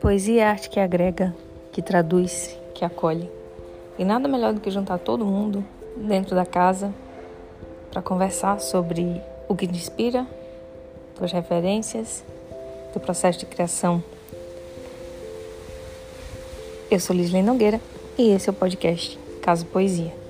[0.00, 1.34] Poesia é arte que agrega,
[1.72, 3.28] que traduz, que acolhe.
[3.98, 5.64] E nada melhor do que juntar todo mundo
[5.96, 6.94] dentro da casa
[7.90, 10.24] para conversar sobre o que te inspira,
[11.16, 12.24] tuas referências,
[12.92, 14.00] teu processo de criação.
[16.88, 17.80] Eu sou Lisley Nogueira
[18.16, 20.27] e esse é o podcast Caso Poesia.